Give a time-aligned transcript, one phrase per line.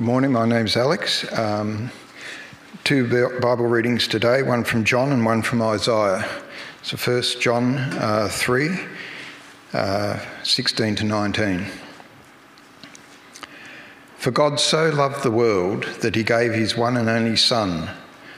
[0.00, 1.30] Good morning, my name's Alex.
[1.38, 1.90] Um,
[2.84, 3.06] two
[3.38, 6.26] Bible readings today, one from John and one from Isaiah.
[6.80, 8.78] So, first, John uh, 3
[9.74, 11.66] uh, 16 to 19.
[14.16, 17.90] For God so loved the world that he gave his one and only Son,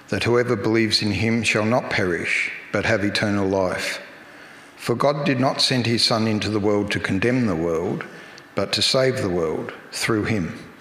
[0.09, 4.03] that whoever believes in him shall not perish, but have eternal life.
[4.75, 8.05] For God did not send his Son into the world to condemn the world,
[8.57, 10.72] but to save the world through him.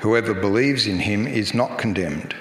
[0.00, 2.34] Whoever believes in him is not condemned,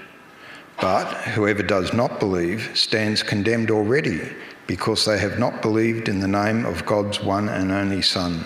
[0.80, 4.22] but whoever does not believe stands condemned already,
[4.66, 8.45] because they have not believed in the name of God's one and only Son.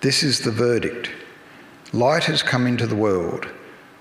[0.00, 1.10] This is the verdict.
[1.92, 3.46] Light has come into the world,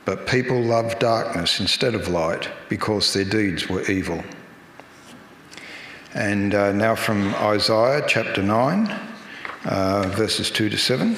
[0.06, 4.24] but people love darkness instead of light because their deeds were evil.
[6.14, 9.00] And uh, now from Isaiah chapter 9,
[9.66, 11.18] uh, verses 2 to 7.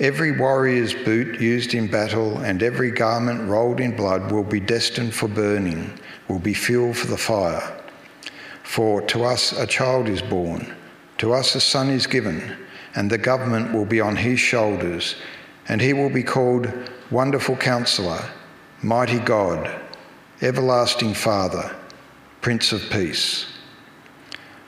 [0.00, 5.14] Every warrior's boot used in battle and every garment rolled in blood will be destined
[5.14, 7.80] for burning, will be fuel for the fire.
[8.62, 10.74] For to us a child is born
[11.18, 12.56] to us a son is given,
[12.94, 15.16] and the government will be on his shoulders,
[15.68, 16.72] and he will be called
[17.10, 18.22] Wonderful Counselor,
[18.82, 19.70] Mighty God,
[20.42, 21.74] Everlasting Father,
[22.40, 23.46] Prince of Peace.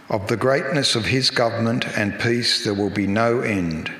[0.08, 3.90] Of the greatness of his government and peace there will be no end.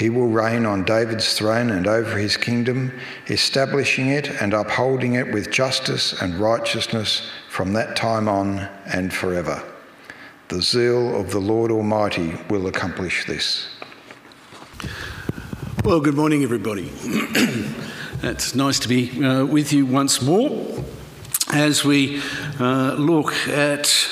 [0.00, 2.90] He will reign on David's throne and over his kingdom,
[3.28, 9.62] establishing it and upholding it with justice and righteousness from that time on and forever.
[10.48, 13.68] The zeal of the Lord Almighty will accomplish this.
[15.84, 16.90] Well, good morning, everybody.
[18.22, 20.82] it's nice to be uh, with you once more
[21.52, 22.22] as we
[22.58, 24.08] uh, look at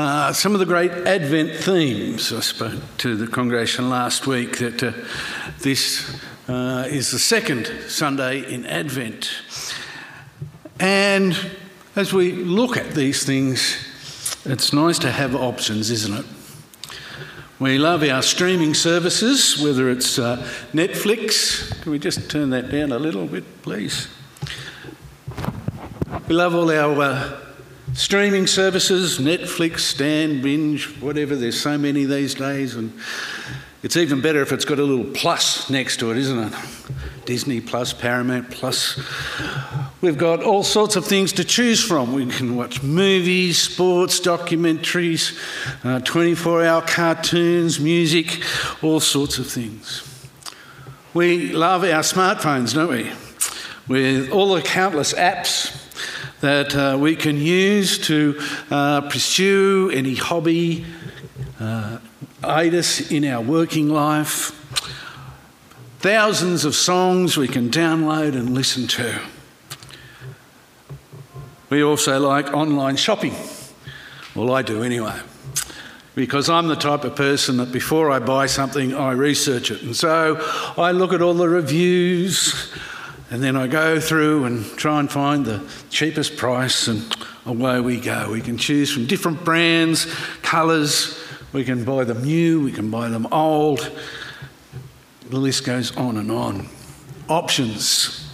[0.00, 2.32] uh, some of the great Advent themes.
[2.32, 4.92] I spoke to the congregation last week that uh,
[5.58, 6.18] this
[6.48, 9.30] uh, is the second Sunday in Advent.
[10.78, 11.38] And
[11.96, 13.76] as we look at these things,
[14.46, 16.26] it's nice to have options, isn't it?
[17.58, 20.38] We love our streaming services, whether it's uh,
[20.72, 21.78] Netflix.
[21.82, 24.08] Can we just turn that down a little bit, please?
[26.26, 27.49] We love all our uh,
[27.94, 31.36] streaming services Netflix, Stan, Binge, whatever.
[31.36, 32.74] There's so many these days.
[32.76, 32.92] And
[33.82, 36.54] it's even better if it's got a little plus next to it, isn't it?
[37.24, 38.98] Disney Plus, Paramount Plus.
[40.00, 42.12] We've got all sorts of things to choose from.
[42.12, 45.38] We can watch movies, sports, documentaries,
[46.04, 48.42] 24 uh, hour cartoons, music,
[48.82, 50.06] all sorts of things.
[51.14, 53.10] We love our smartphones, don't we?
[53.88, 55.79] With all the countless apps
[56.40, 58.40] that uh, we can use to
[58.70, 60.84] uh, pursue any hobby,
[61.58, 61.98] uh,
[62.44, 64.56] aid us in our working life
[66.00, 69.20] thousands of songs we can download and listen to.
[71.68, 73.34] We also like online shopping.
[74.34, 75.20] Well, I do anyway.
[76.14, 79.82] Because I'm the type of person that before I buy something, I research it.
[79.82, 80.38] And so
[80.76, 82.72] I look at all the reviews
[83.30, 88.00] and then I go through and try and find the cheapest price, and away we
[88.00, 88.30] go.
[88.30, 91.18] We can choose from different brands, colours,
[91.52, 93.90] we can buy them new, we can buy them old,
[95.28, 96.68] the list goes on and on.
[97.28, 98.28] Options.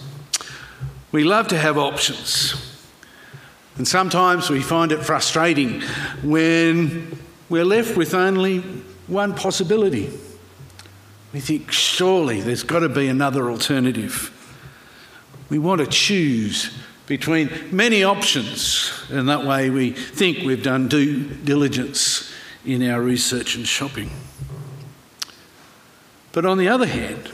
[1.11, 2.55] We love to have options.
[3.77, 5.81] And sometimes we find it frustrating
[6.23, 7.17] when
[7.49, 8.59] we're left with only
[9.05, 10.09] one possibility.
[11.33, 14.33] We think, surely there's got to be another alternative.
[15.49, 21.23] We want to choose between many options, and that way we think we've done due
[21.23, 22.31] diligence
[22.65, 24.11] in our research and shopping.
[26.33, 27.31] But on the other hand,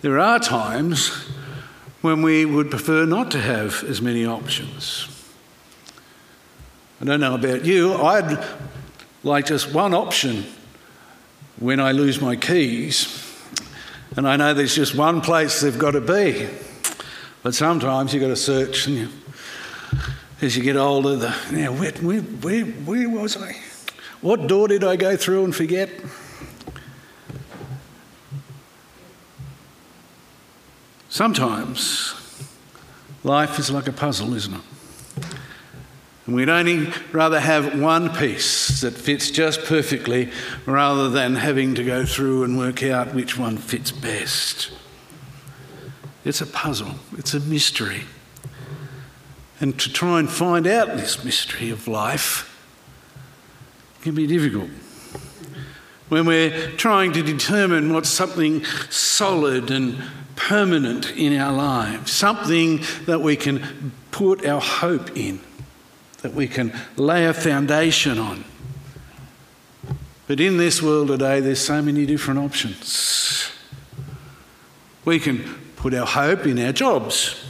[0.00, 1.10] there are times
[2.00, 5.08] when we would prefer not to have as many options.
[7.00, 8.42] I don't know about you, I'd
[9.22, 10.44] like just one option
[11.58, 13.33] when I lose my keys.
[14.16, 16.48] And I know there's just one place they've got to be.
[17.42, 18.86] But sometimes you've got to search.
[18.86, 19.08] And you,
[20.40, 23.56] as you get older, the, now, where, where, where was I?
[24.20, 25.90] What door did I go through and forget?
[31.08, 32.14] Sometimes
[33.22, 34.60] life is like a puzzle, isn't it?
[36.26, 40.30] And we'd only rather have one piece that fits just perfectly
[40.64, 44.70] rather than having to go through and work out which one fits best.
[46.24, 48.04] It's a puzzle, it's a mystery.
[49.60, 52.50] And to try and find out this mystery of life
[54.00, 54.70] can be difficult.
[56.08, 60.02] When we're trying to determine what's something solid and
[60.36, 65.40] permanent in our lives, something that we can put our hope in
[66.24, 68.46] that we can lay a foundation on.
[70.26, 73.52] But in this world today, there's so many different options.
[75.04, 75.44] We can
[75.76, 77.44] put our hope in our jobs,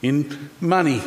[0.00, 1.02] in money,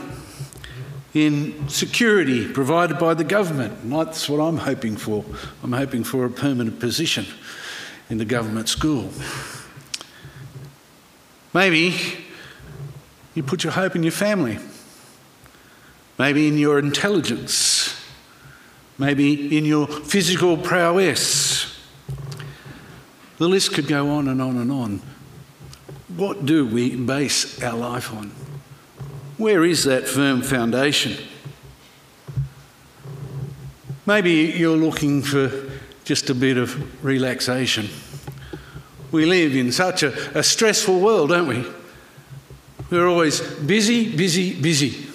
[1.16, 3.90] in security provided by the government.
[3.90, 5.26] That's what I'm hoping for.
[5.64, 7.26] I'm hoping for a permanent position
[8.12, 9.10] in the government school.
[11.56, 11.96] Maybe
[13.34, 14.60] you put your hope in your family
[16.18, 17.96] maybe in your intelligence,
[18.98, 21.78] maybe in your physical prowess.
[23.38, 25.02] The list could go on and on and on.
[26.16, 28.32] What do we base our life on?
[29.38, 31.18] Where is that firm foundation?
[34.06, 35.52] Maybe you're looking for
[36.06, 37.90] just a bit of relaxation.
[39.12, 41.66] We live in such a, a stressful world, don't we?
[42.90, 45.08] We're always busy, busy, busy.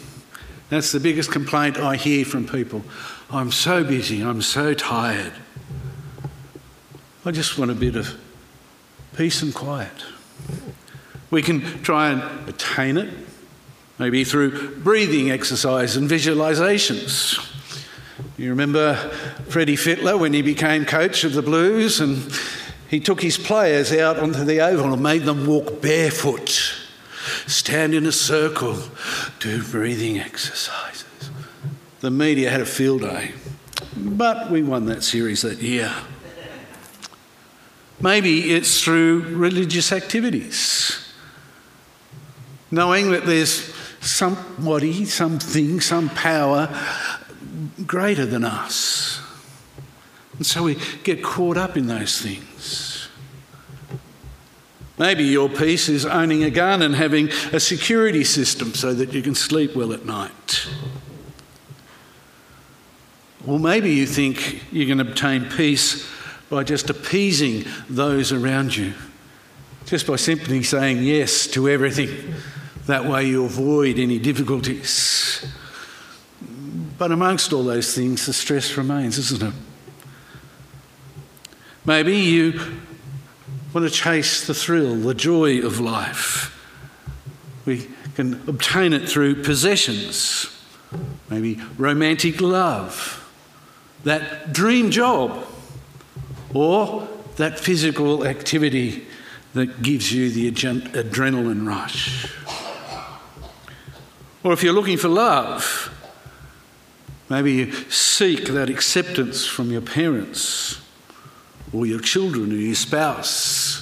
[0.70, 2.84] That's the biggest complaint I hear from people.
[3.28, 5.32] I'm so busy, I'm so tired.
[7.24, 8.16] I just want a bit of
[9.16, 9.92] peace and quiet.
[11.32, 13.12] We can try and attain it,
[13.98, 17.44] maybe through breathing exercise and visualizations.
[18.38, 18.94] You remember
[19.48, 22.32] Freddie Fittler when he became coach of the Blues and
[22.88, 26.79] he took his players out onto the oval and made them walk barefoot
[27.46, 28.78] stand in a circle,
[29.38, 31.04] do breathing exercises.
[32.00, 33.32] The media had a field day,
[33.96, 35.94] but we won that series that year.
[38.00, 41.06] Maybe it's through religious activities,
[42.70, 46.74] knowing that there's somebody, something, some power
[47.86, 49.20] greater than us.
[50.36, 52.89] And so we get caught up in those things.
[55.00, 59.22] Maybe your peace is owning a gun and having a security system so that you
[59.22, 60.68] can sleep well at night.
[63.46, 66.06] Or maybe you think you can obtain peace
[66.50, 68.92] by just appeasing those around you,
[69.86, 72.34] just by simply saying yes to everything.
[72.84, 75.46] That way you avoid any difficulties.
[76.98, 79.54] But amongst all those things, the stress remains, isn't it?
[81.86, 82.60] Maybe you
[83.72, 86.56] want to chase the thrill, the joy of life.
[87.66, 90.48] We can obtain it through possessions,
[91.28, 93.16] maybe romantic love,
[94.04, 95.46] that dream job,
[96.52, 99.06] or that physical activity
[99.54, 102.26] that gives you the adrenaline rush.
[104.42, 105.94] Or if you're looking for love,
[107.28, 110.80] maybe you seek that acceptance from your parents
[111.72, 113.80] or your children or your spouse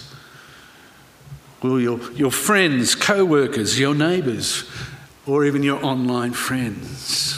[1.63, 4.69] or your, your friends, co workers, your neighbours,
[5.27, 7.35] or even your online friends.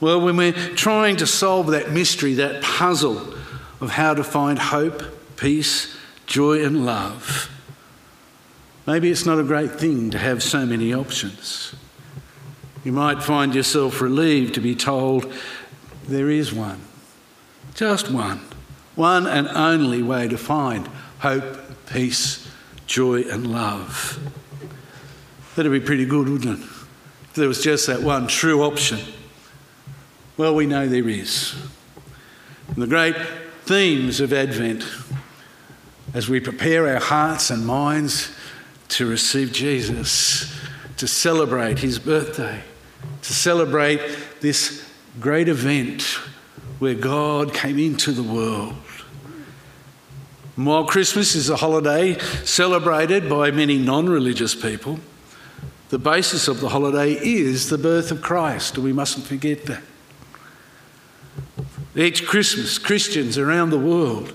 [0.00, 3.34] Well, when we're trying to solve that mystery, that puzzle
[3.80, 5.02] of how to find hope,
[5.36, 7.50] peace, joy, and love,
[8.86, 11.74] maybe it's not a great thing to have so many options.
[12.84, 15.32] You might find yourself relieved to be told
[16.06, 16.80] there is one,
[17.74, 18.40] just one
[18.98, 20.88] one and only way to find
[21.20, 22.50] hope, peace,
[22.88, 24.18] joy, and love.
[25.54, 26.64] That'd be pretty good, wouldn't it?
[26.64, 28.98] If there was just that one true option.
[30.36, 31.54] Well, we know there is.
[32.66, 33.14] And the great
[33.66, 34.84] themes of Advent,
[36.12, 38.34] as we prepare our hearts and minds
[38.88, 40.52] to receive Jesus,
[40.96, 42.62] to celebrate his birthday,
[43.22, 44.00] to celebrate
[44.40, 44.84] this
[45.20, 46.02] great event
[46.80, 48.74] where God came into the world
[50.66, 54.98] while Christmas is a holiday celebrated by many non religious people,
[55.90, 59.82] the basis of the holiday is the birth of Christ, and we mustn't forget that.
[61.94, 64.32] Each Christmas, Christians around the world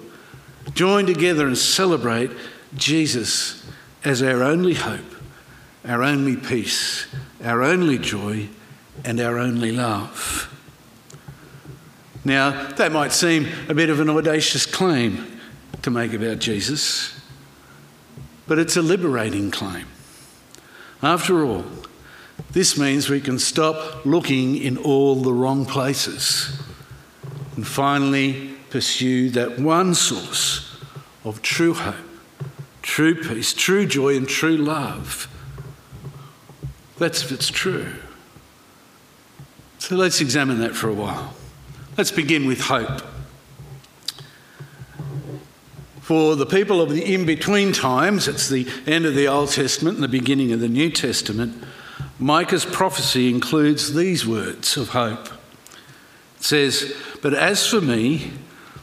[0.74, 2.32] join together and celebrate
[2.76, 3.66] Jesus
[4.04, 5.16] as our only hope,
[5.86, 7.06] our only peace,
[7.44, 8.50] our only joy,
[9.06, 10.50] and our only love.
[12.26, 15.33] Now, that might seem a bit of an audacious claim,
[15.84, 17.20] to make about Jesus.
[18.46, 19.88] but it's a liberating claim.
[21.02, 21.64] After all,
[22.52, 26.62] this means we can stop looking in all the wrong places
[27.56, 30.78] and finally pursue that one source
[31.24, 31.96] of true hope,
[32.82, 35.28] true peace, true joy, and true love.
[36.98, 37.94] That's if it's true.
[39.80, 41.34] So let's examine that for a while.
[41.98, 43.02] Let's begin with hope.
[46.04, 49.96] For the people of the in between times, it's the end of the Old Testament
[49.96, 51.64] and the beginning of the New Testament,
[52.20, 55.28] Micah's prophecy includes these words of hope.
[56.40, 58.34] It says, But as for me,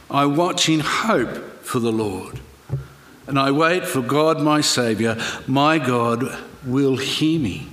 [0.09, 2.39] I watch in hope for the Lord,
[3.27, 5.15] and I wait for God my Saviour.
[5.45, 6.35] My God
[6.65, 7.67] will hear me.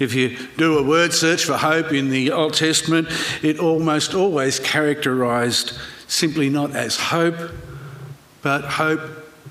[0.00, 3.06] If you do a word search for hope in the Old Testament,
[3.40, 5.78] it almost always characterised
[6.12, 7.50] simply not as hope,
[8.42, 9.00] but hope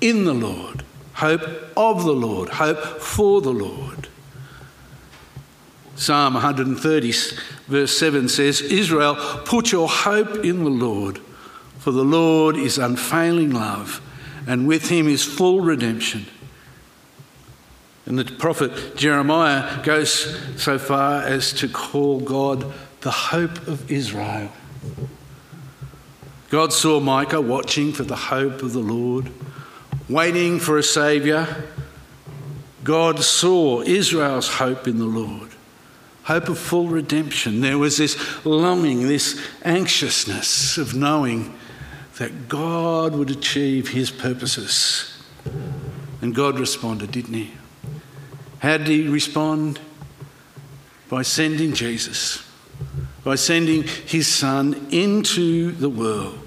[0.00, 1.42] in the Lord, hope
[1.76, 4.08] of the Lord, hope for the Lord.
[5.96, 7.12] Psalm 130,
[7.66, 11.18] verse 7 says, Israel, put your hope in the Lord,
[11.78, 14.00] for the Lord is unfailing love,
[14.46, 16.26] and with him is full redemption.
[18.06, 24.52] And the prophet Jeremiah goes so far as to call God the hope of Israel.
[26.52, 29.30] God saw Micah watching for the hope of the Lord,
[30.06, 31.48] waiting for a Saviour.
[32.84, 35.48] God saw Israel's hope in the Lord,
[36.24, 37.62] hope of full redemption.
[37.62, 41.54] There was this longing, this anxiousness of knowing
[42.18, 45.24] that God would achieve his purposes.
[46.20, 47.52] And God responded, didn't he?
[48.58, 49.80] How did he respond?
[51.08, 52.46] By sending Jesus,
[53.24, 56.40] by sending his son into the world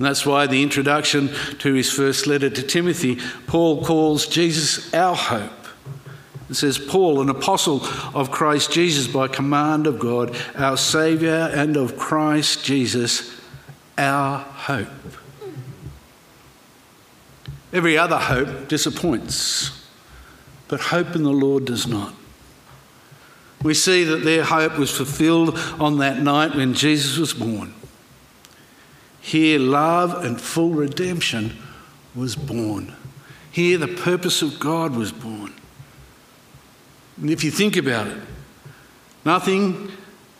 [0.00, 1.28] and that's why the introduction
[1.58, 5.52] to his first letter to Timothy, Paul calls Jesus our hope.
[6.48, 11.76] It says, Paul, an apostle of Christ Jesus by command of God, our Saviour, and
[11.76, 13.38] of Christ Jesus,
[13.98, 14.88] our hope.
[17.70, 19.86] Every other hope disappoints,
[20.68, 22.14] but hope in the Lord does not.
[23.62, 27.74] We see that their hope was fulfilled on that night when Jesus was born.
[29.20, 31.56] Here, love and full redemption
[32.14, 32.94] was born.
[33.52, 35.52] Here, the purpose of God was born.
[37.20, 38.18] And if you think about it,
[39.24, 39.90] nothing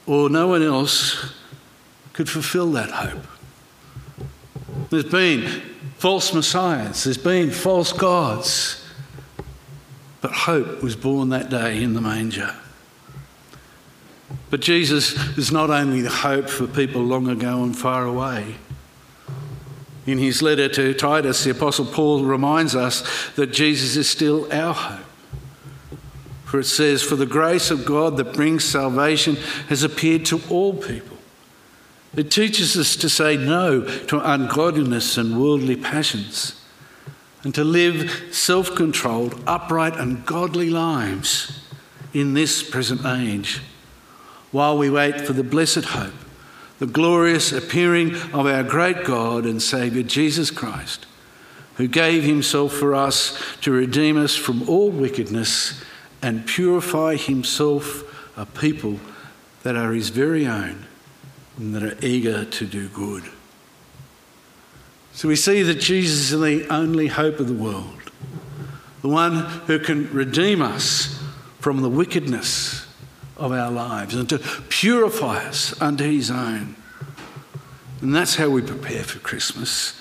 [0.06, 1.34] or no one else
[2.12, 3.26] could fulfill that hope.
[4.88, 5.62] There's been
[5.98, 8.84] false messiahs, there's been false gods,
[10.20, 12.54] but hope was born that day in the manger.
[14.48, 18.56] But Jesus is not only the hope for people long ago and far away.
[20.10, 24.74] In his letter to Titus, the Apostle Paul reminds us that Jesus is still our
[24.74, 25.06] hope.
[26.46, 29.36] For it says, For the grace of God that brings salvation
[29.68, 31.16] has appeared to all people.
[32.16, 36.60] It teaches us to say no to ungodliness and worldly passions
[37.44, 41.64] and to live self controlled, upright, and godly lives
[42.12, 43.62] in this present age
[44.50, 46.14] while we wait for the blessed hope
[46.80, 51.06] the glorious appearing of our great God and Saviour Jesus Christ,
[51.76, 55.84] who gave himself for us to redeem us from all wickedness
[56.22, 58.02] and purify himself
[58.36, 58.98] a people
[59.62, 60.86] that are his very own
[61.58, 63.24] and that are eager to do good.
[65.12, 68.10] So we see that Jesus is the only hope of the world,
[69.02, 71.22] the one who can redeem us
[71.58, 72.86] from the wickedness
[73.40, 76.76] of our lives and to purify us unto his own.
[78.00, 80.00] And that's how we prepare for Christmas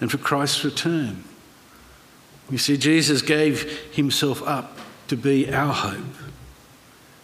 [0.00, 1.24] and for Christ's return.
[2.50, 4.78] You see, Jesus gave himself up
[5.08, 6.04] to be our hope.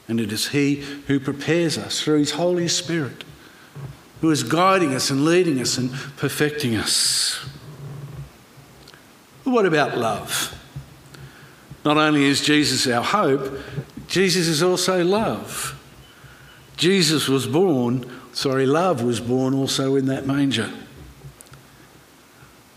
[0.09, 0.77] And it is He
[1.07, 3.25] who prepares us through His Holy Spirit,
[4.21, 7.45] who is guiding us and leading us and perfecting us.
[9.45, 10.59] But what about love?
[11.85, 13.59] Not only is Jesus our hope,
[14.09, 15.81] Jesus is also love.
[16.77, 20.71] Jesus was born, sorry, love was born also in that manger.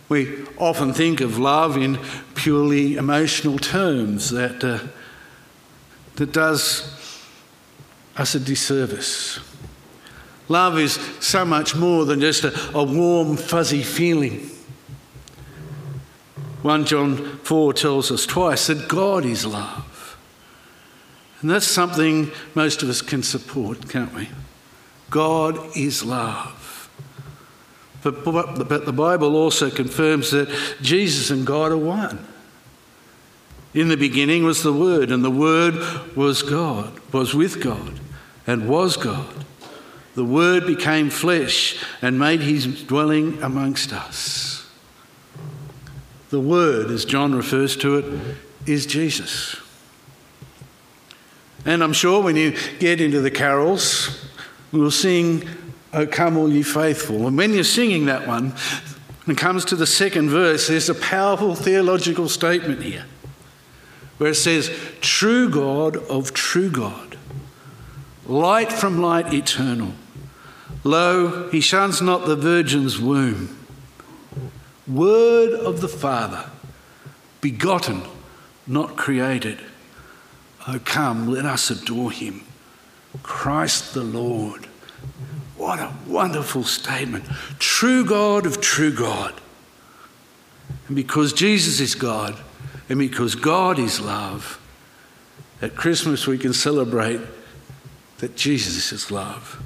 [0.10, 2.00] We often think of love in
[2.36, 4.80] purely emotional terms that, uh,
[6.16, 6.94] that does
[8.16, 9.40] us a disservice.
[10.48, 14.50] Love is so much more than just a, a warm, fuzzy feeling.
[16.62, 19.87] 1 John 4 tells us twice that God is love.
[21.42, 24.30] And that's something most of us can support, can't we?
[25.10, 26.90] God is love.
[28.04, 30.50] But, but the Bible also confirms that
[30.82, 32.26] Jesus and God are one.
[33.74, 35.76] In the beginning was the Word, and the Word
[36.16, 38.00] was God, was with God,
[38.46, 39.46] and was God.
[40.16, 44.68] The Word became flesh and made his dwelling amongst us.
[46.30, 49.58] The Word, as John refers to it, is Jesus.
[51.68, 54.26] And I'm sure when you get into the carols,
[54.72, 55.48] we'll sing,
[55.94, 57.28] O come all ye faithful.
[57.28, 58.52] And when you're singing that one,
[59.26, 63.04] when it comes to the second verse, there's a powerful theological statement here
[64.18, 64.72] where it says,
[65.02, 67.18] True God of true God,
[68.26, 69.92] light from light eternal.
[70.86, 73.58] Lo, he shuns not the virgin's womb.
[74.88, 76.50] Word of the Father,
[77.42, 78.04] begotten,
[78.66, 79.60] not created.
[80.68, 82.44] Oh, come, let us adore him.
[83.24, 84.66] Christ the Lord.
[85.56, 87.26] What a wonderful statement.
[87.58, 89.34] True God of true God.
[90.88, 92.38] And because Jesus is God,
[92.90, 94.60] and because God is love,
[95.62, 97.22] at Christmas we can celebrate
[98.20, 99.62] that Jesus is love.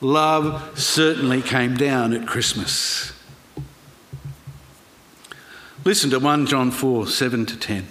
[0.00, 3.12] Love certainly came down at Christmas.
[5.84, 7.86] Listen to 1 John 4 7 to 10.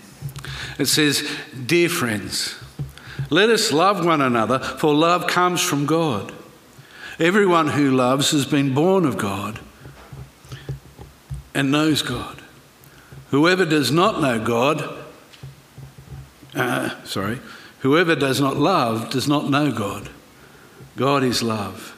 [0.77, 1.27] It says,
[1.65, 2.55] Dear friends,
[3.29, 6.31] let us love one another, for love comes from God.
[7.19, 9.60] Everyone who loves has been born of God
[11.53, 12.41] and knows God.
[13.29, 14.88] Whoever does not know God,
[16.55, 17.39] uh, sorry,
[17.79, 20.10] whoever does not love does not know God.
[20.95, 21.98] God is love.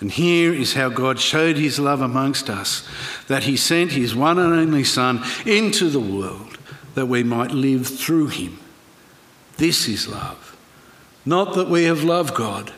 [0.00, 2.88] And here is how God showed his love amongst us
[3.28, 6.58] that he sent his one and only Son into the world
[6.94, 8.58] that we might live through him.
[9.56, 10.56] This is love.
[11.24, 12.72] Not that we have loved God,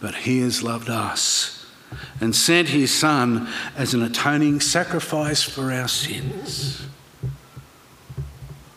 [0.00, 1.66] but he has loved us
[2.20, 6.82] and sent his Son as an atoning sacrifice for our sins.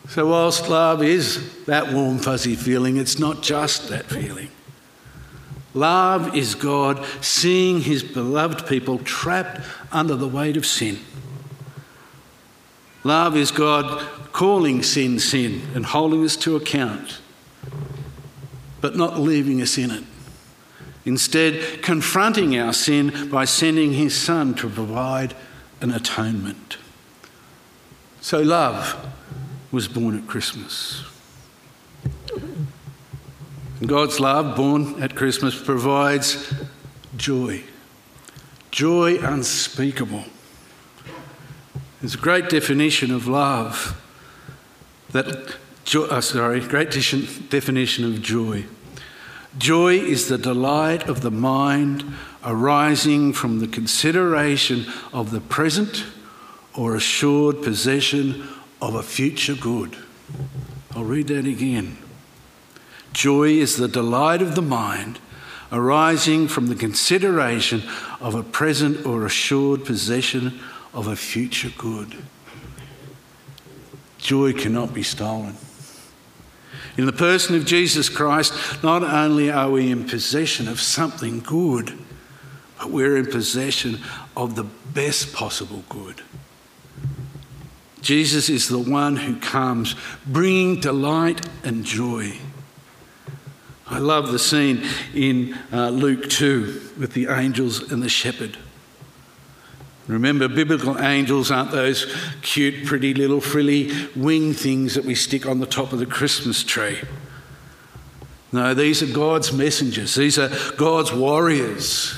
[0.10, 4.50] So, whilst love is that warm, fuzzy feeling, it's not just that feeling.
[5.74, 11.00] Love is God seeing his beloved people trapped under the weight of sin.
[13.04, 17.20] Love is God calling sin sin and holding us to account,
[18.82, 20.04] but not leaving us in it.
[21.06, 25.36] Instead, confronting our sin by sending his Son to provide
[25.82, 26.78] an atonement.
[28.22, 28.96] So, love
[29.72, 31.04] was born at Christmas.
[33.80, 36.54] And God's love, born at Christmas, provides
[37.18, 37.64] joy,
[38.72, 40.24] joy unspeakable.
[42.04, 43.98] There's a great definition of love
[45.14, 45.56] that,
[45.96, 48.66] uh, sorry, great definition of joy.
[49.58, 52.04] Joy is the delight of the mind
[52.44, 56.04] arising from the consideration of the present
[56.76, 58.50] or assured possession
[58.82, 59.96] of a future good.
[60.94, 62.00] I'll read that again.
[63.14, 65.20] Joy is the delight of the mind
[65.72, 67.82] arising from the consideration
[68.20, 70.60] of a present or assured possession
[70.94, 72.16] of a future good.
[74.18, 75.58] Joy cannot be stolen.
[76.98, 78.54] In the person of Jesus Christ,
[78.84, 81.98] not only are we in possession of something good,
[82.78, 84.00] but we're in possession
[84.38, 86.22] of the best possible good.
[88.02, 89.96] Jesus is the one who comes
[90.28, 92.38] bringing delight and joy.
[93.88, 98.58] I love the scene in uh, Luke 2 with the angels and the shepherd.
[100.08, 105.60] Remember, biblical angels aren't those cute, pretty little frilly wing things that we stick on
[105.60, 107.00] the top of the Christmas tree.
[108.52, 112.16] No, these are God's messengers, these are God's warriors,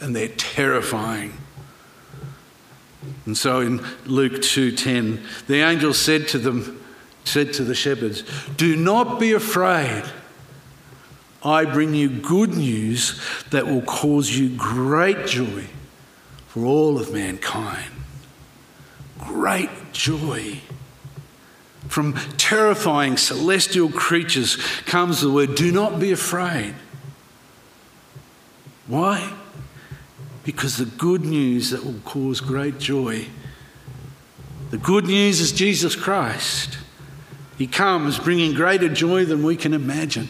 [0.00, 1.34] and they're terrifying.
[3.26, 6.80] And so in Luke 2:10, the angel said to them,
[7.24, 8.22] said to the shepherds,
[8.56, 10.04] "Do not be afraid.
[11.42, 15.68] I bring you good news that will cause you great joy
[16.54, 17.90] for all of mankind."
[19.18, 20.60] Great joy.
[21.88, 26.74] From terrifying celestial creatures comes the word, do not be afraid.
[28.86, 29.32] Why?
[30.44, 33.26] because the good news that will cause great joy.
[34.70, 36.78] The good news is Jesus Christ.
[37.56, 40.28] He comes bringing greater joy than we can imagine.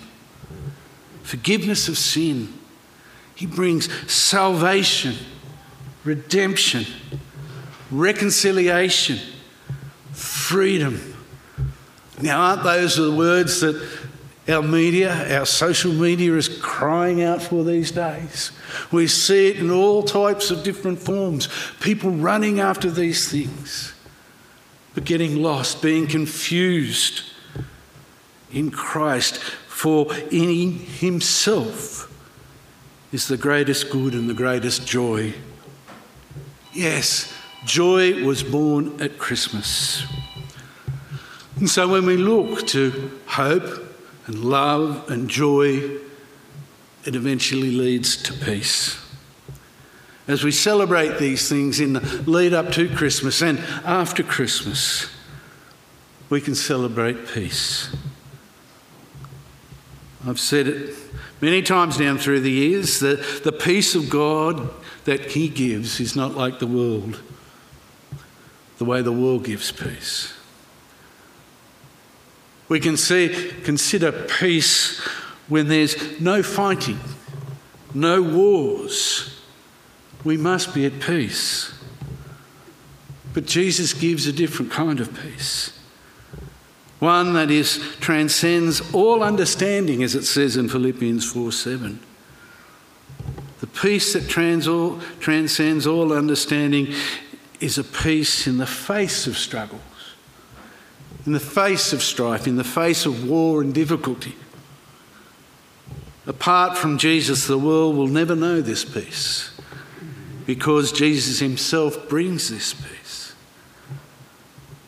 [1.23, 2.53] Forgiveness of sin.
[3.35, 5.17] He brings salvation,
[6.05, 6.85] redemption,
[7.91, 9.19] reconciliation,
[10.13, 11.15] freedom.
[12.21, 13.77] Now, aren't those the words that
[14.47, 18.53] Our media, our social media is crying out for these days.
[18.93, 21.49] We see it in all types of different forms.
[21.81, 23.95] People running after these things,
[24.95, 27.23] but getting lost, being confused
[28.53, 32.11] in Christ, for in Himself
[33.13, 35.33] is the greatest good and the greatest joy.
[36.75, 37.33] Yes,
[37.65, 40.05] joy was born at Christmas.
[41.57, 43.85] And so when we look to hope,
[44.27, 45.99] and love and joy,
[47.05, 48.99] it eventually leads to peace.
[50.27, 55.11] As we celebrate these things in the lead up to Christmas and after Christmas,
[56.31, 57.95] we can celebrate peace.
[60.27, 60.97] I've said it
[61.45, 64.71] many times down through the years that the peace of God
[65.05, 67.21] that He gives is not like the world,
[68.79, 70.33] the way the world gives peace.
[72.69, 74.99] We can see, consider peace
[75.49, 76.99] when there's no fighting,
[77.93, 79.39] no wars.
[80.25, 81.75] We must be at peace.
[83.35, 85.79] But Jesus gives a different kind of peace.
[87.01, 92.01] One that is transcends all understanding, as it says in Philippians 4 7.
[93.61, 96.93] The peace that trans all, transcends all understanding
[97.61, 99.81] is a peace in the face of struggles,
[101.25, 104.35] in the face of strife, in the face of war and difficulty.
[106.27, 109.51] Apart from Jesus, the world will never know this peace
[110.47, 113.04] because Jesus himself brings this peace.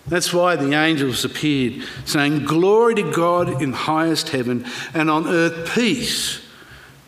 [0.08, 4.64] That's why the angels appeared, saying, Glory to God in highest heaven,
[4.94, 6.40] and on earth peace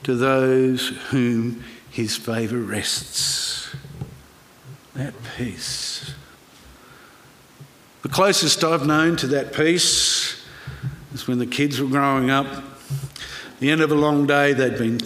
[0.03, 3.75] to those whom his favour rests.
[4.95, 6.13] That peace.
[8.03, 10.45] The closest I've known to that peace
[11.13, 12.47] is when the kids were growing up.
[13.61, 14.99] The end of a long day, they'd been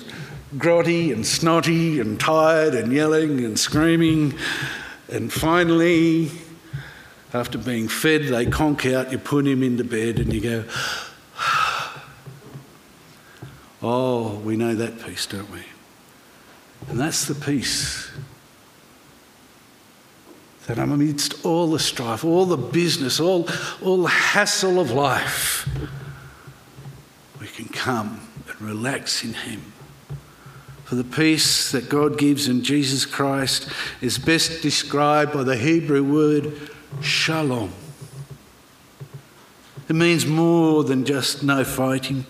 [0.57, 4.35] grotty and snotty and tired and yelling and screaming.
[5.11, 6.31] And finally,
[7.35, 10.65] after being fed, they conk out, you put him into bed and you go,
[13.85, 15.63] Oh, we know that peace, don't we?
[16.89, 18.11] And that's the peace
[20.67, 23.49] that I'm amidst all the strife, all the business, all,
[23.83, 25.69] all the hassle of life,
[27.41, 29.61] we can come and relax in Him.
[30.85, 33.69] For the peace that God gives in Jesus Christ
[34.01, 37.73] is best described by the Hebrew word shalom.
[39.89, 42.25] It means more than just no fighting,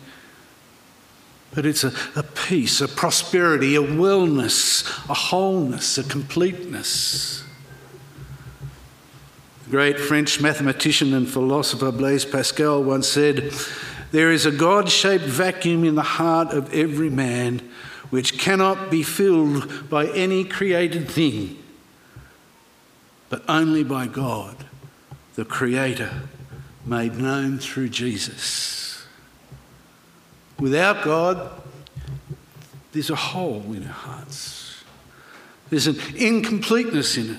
[1.54, 7.44] but it's a, a peace, a prosperity, a wellness, a wholeness, a completeness
[9.64, 13.52] The great French mathematician and philosopher Blaise Pascal once said,
[14.10, 17.60] There is a God shaped vacuum in the heart of every man
[18.10, 21.61] which cannot be filled by any created thing,
[23.32, 24.54] but only by God,
[25.36, 26.10] the Creator,
[26.84, 29.06] made known through Jesus.
[30.60, 31.50] Without God,
[32.92, 34.84] there's a hole in our hearts.
[35.70, 37.38] There's an incompleteness in it,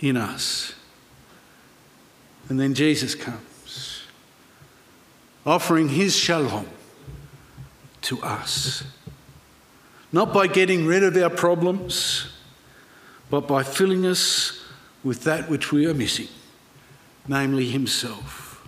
[0.00, 0.74] in us.
[2.48, 4.02] And then Jesus comes,
[5.46, 6.66] offering his shalom
[8.02, 8.82] to us.
[10.10, 12.32] Not by getting rid of our problems,
[13.30, 14.57] but by filling us
[15.04, 16.28] with that which we are missing,
[17.26, 18.66] namely himself.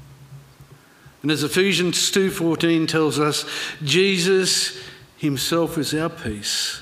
[1.23, 3.45] And as Ephesians 2:14 tells us,
[3.85, 4.79] Jesus
[5.19, 6.81] himself is our peace.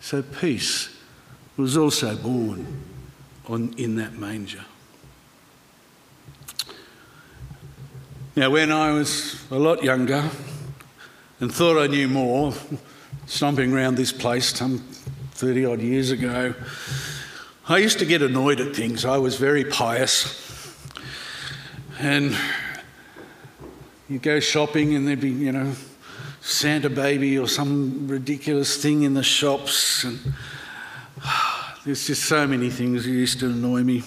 [0.00, 0.90] So peace
[1.56, 2.66] was also born
[3.48, 4.64] on, in that manger.
[8.34, 10.28] Now, when I was a lot younger
[11.40, 12.54] and thought I knew more,
[13.26, 14.78] stomping around this place some
[15.32, 16.54] 30 odd years ago,
[17.68, 19.04] I used to get annoyed at things.
[19.04, 20.76] I was very pious.
[22.00, 22.36] And
[24.08, 25.72] you go shopping and there'd be, you know,
[26.40, 30.02] Santa baby or some ridiculous thing in the shops.
[30.02, 30.18] And
[31.84, 34.02] there's just so many things that used to annoy me.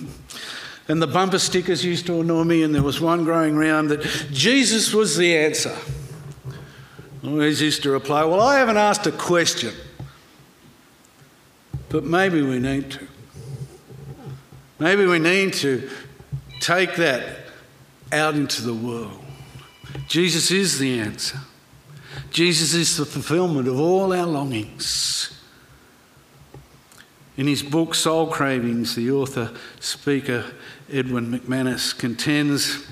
[0.90, 4.02] And the bumper stickers used to annoy me, and there was one going around that
[4.32, 5.76] Jesus was the answer.
[7.24, 9.74] Always used to reply, Well, I haven't asked a question,
[11.88, 13.08] but maybe we need to.
[14.78, 15.90] Maybe we need to
[16.60, 17.24] take that
[18.12, 19.24] out into the world.
[20.08, 21.40] Jesus is the answer.
[22.30, 25.32] Jesus is the fulfillment of all our longings.
[27.38, 30.46] In his book Soul Cravings, the author speaker
[30.94, 32.86] Erwin McManus contends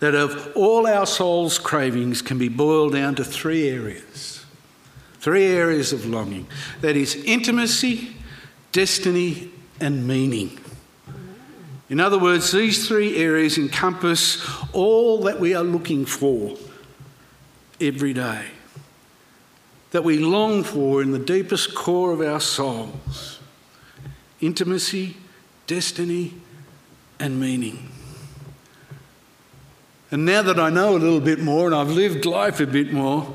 [0.00, 4.44] that of all our soul's cravings can be boiled down to three areas.
[5.20, 6.46] Three areas of longing
[6.82, 8.16] that is, intimacy,
[8.72, 10.58] destiny, and meaning.
[11.88, 16.56] In other words, these three areas encompass all that we are looking for
[17.80, 18.46] every day,
[19.92, 23.38] that we long for in the deepest core of our souls
[24.40, 25.16] intimacy,
[25.66, 26.34] destiny,
[27.18, 27.88] and meaning.
[30.10, 32.92] And now that I know a little bit more and I've lived life a bit
[32.92, 33.34] more,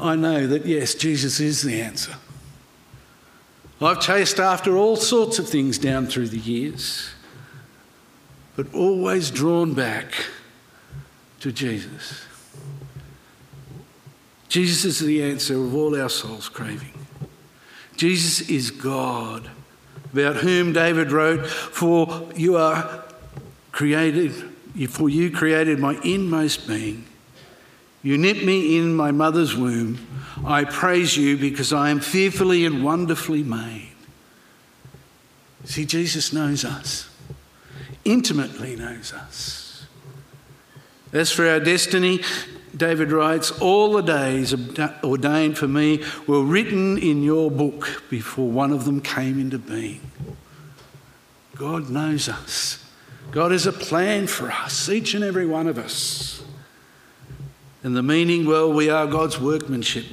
[0.00, 2.14] I know that yes, Jesus is the answer.
[3.80, 7.10] I've chased after all sorts of things down through the years,
[8.56, 10.12] but always drawn back
[11.40, 12.24] to Jesus.
[14.48, 16.94] Jesus is the answer of all our soul's craving.
[17.96, 19.50] Jesus is God,
[20.12, 23.04] about whom David wrote, For you are
[23.72, 24.32] created,
[24.88, 27.04] for you created my inmost being.
[28.06, 29.98] You knit me in my mother's womb.
[30.46, 33.90] I praise you because I am fearfully and wonderfully made.
[35.64, 37.10] See, Jesus knows us,
[38.04, 39.86] intimately knows us.
[41.12, 42.20] As for our destiny,
[42.76, 44.54] David writes, All the days
[45.02, 50.12] ordained for me were written in your book before one of them came into being.
[51.56, 52.84] God knows us.
[53.32, 56.45] God has a plan for us, each and every one of us.
[57.86, 60.06] And the meaning, well, we are God's workmanship,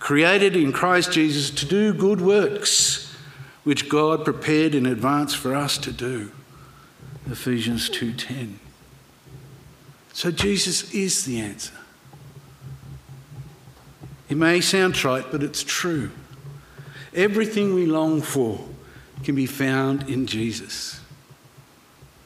[0.00, 3.14] created in Christ Jesus to do good works,
[3.62, 6.32] which God prepared in advance for us to do.
[7.30, 8.58] Ephesians 2:10.
[10.14, 11.74] So Jesus is the answer.
[14.28, 16.10] It may sound trite, but it's true.
[17.14, 18.66] Everything we long for
[19.22, 20.98] can be found in Jesus.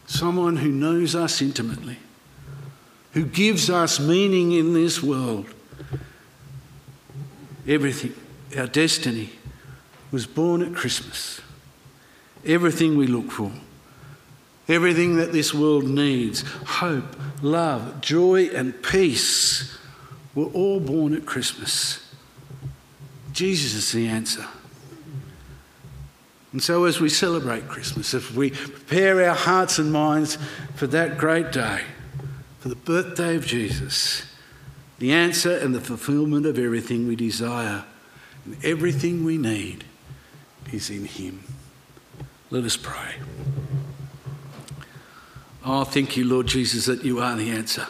[0.06, 1.98] Someone who knows us intimately,
[3.12, 5.46] who gives us meaning in this world.
[7.66, 8.14] Everything,
[8.56, 9.30] our destiny,
[10.10, 11.40] was born at Christmas.
[12.44, 13.52] Everything we look for,
[14.68, 19.76] everything that this world needs hope, love, joy, and peace
[20.34, 22.06] were all born at Christmas.
[23.32, 24.46] Jesus is the answer.
[26.52, 30.36] And so, as we celebrate Christmas, if we prepare our hearts and minds
[30.74, 31.82] for that great day,
[32.60, 34.22] for the birthday of Jesus,
[34.98, 37.84] the answer and the fulfillment of everything we desire
[38.44, 39.84] and everything we need
[40.70, 41.42] is in Him.
[42.50, 43.14] Let us pray.
[45.64, 47.86] Oh, thank you, Lord Jesus, that you are the answer.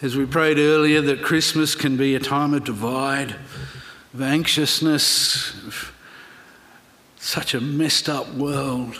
[0.00, 3.36] As we prayed earlier, that Christmas can be a time of divide,
[4.14, 5.92] of anxiousness, of
[7.18, 8.98] such a messed up world.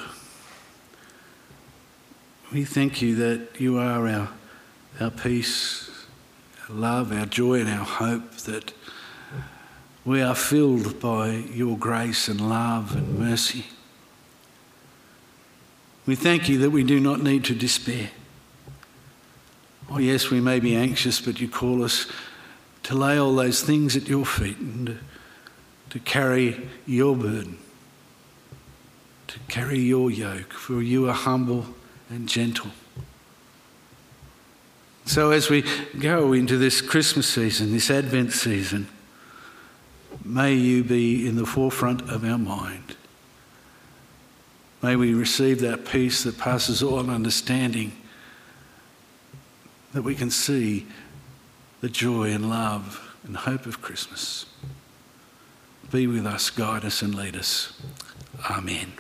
[2.53, 4.29] We thank you that you are our,
[5.01, 5.89] our peace,
[6.69, 8.73] our love, our joy, and our hope, that
[10.05, 13.67] we are filled by your grace and love and mercy.
[16.07, 18.11] We thank you that we do not need to despair.
[19.89, 22.09] Oh, yes, we may be anxious, but you call us
[22.83, 24.99] to lay all those things at your feet and
[25.91, 27.59] to carry your burden,
[29.29, 31.77] to carry your yoke, for you are humble
[32.11, 32.71] and gentle.
[35.07, 35.65] So, as we
[35.99, 38.89] go into this Christmas season, this Advent season,
[40.25, 42.97] may you be in the forefront of our mind.
[44.83, 47.93] May we receive that peace that passes all understanding
[49.93, 50.87] that we can see
[51.81, 54.47] the joy and love and hope of Christmas.
[55.91, 57.73] Be with us, guide us, and lead us.
[58.49, 58.93] Amen.